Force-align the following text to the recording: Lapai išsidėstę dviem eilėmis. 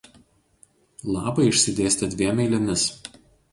Lapai 1.17 1.45
išsidėstę 1.51 2.11
dviem 2.17 2.43
eilėmis. 2.47 2.89